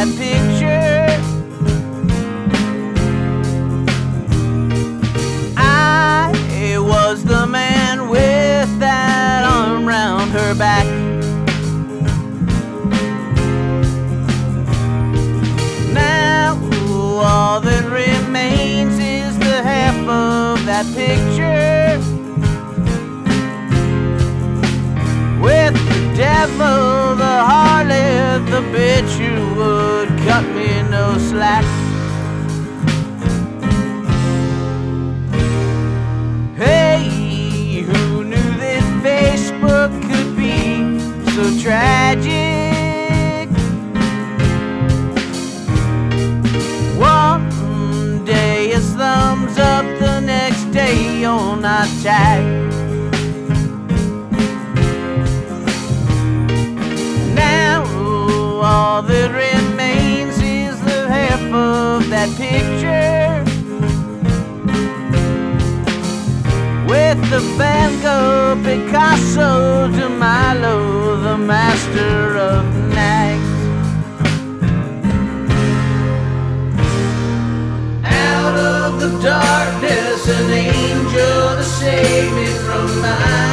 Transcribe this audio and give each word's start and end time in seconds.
that 0.00 0.16
picture. 0.16 1.06
I 5.58 6.32
was 6.78 7.22
the 7.22 7.46
man 7.46 8.08
with 8.08 8.78
that 8.78 9.44
arm 9.44 9.86
round 9.86 10.30
her 10.30 10.54
back. 10.54 10.86
Now 15.92 16.58
all 17.22 17.60
that 17.60 17.84
remains 17.84 18.98
is 18.98 19.38
the 19.38 19.62
half 19.62 19.96
of 20.08 20.64
that 20.64 20.86
picture. 20.94 21.98
With 25.42 25.74
the 25.74 26.16
devil, 26.16 27.16
the 27.16 27.36
harlot, 27.48 27.69
tagged. 52.02 52.74
Now 57.34 57.84
all 58.62 59.02
that 59.02 59.30
remains 59.30 60.36
is 60.42 60.78
the 60.80 61.08
half 61.08 61.40
of 61.52 62.08
that 62.10 62.28
picture. 62.36 63.44
With 66.86 67.20
the 67.30 67.40
Van 67.56 68.02
Gogh, 68.02 68.60
Picasso, 68.64 69.88
de 69.92 70.08
Milo, 70.08 71.16
the 71.16 71.38
master 71.38 72.36
of 72.36 72.64
night. 72.94 73.40
Out 78.04 78.56
of 78.58 79.00
the 79.00 79.10
darkness, 79.22 80.28
an 80.28 80.50
angel 80.50 81.49
save 81.80 82.32
me 82.34 82.44
from 82.64 83.00
myself. 83.00 83.49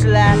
Slack. 0.00 0.38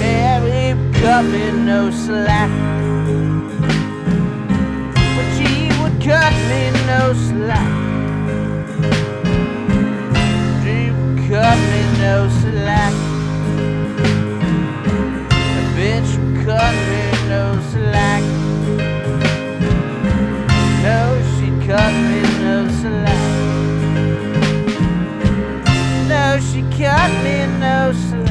Babe, 0.00 0.94
cut 0.94 1.24
me 1.24 1.52
no 1.52 1.90
slack. 1.90 2.50
But 5.14 5.26
she 5.36 5.52
would 5.78 5.96
cut 6.02 6.34
me 6.50 6.62
no 6.90 7.02
slack. 7.26 7.72
She 10.62 10.78
cut 11.28 11.58
me 11.70 11.80
no 12.02 12.28
slack. 12.28 12.39
Dios. 27.92 28.29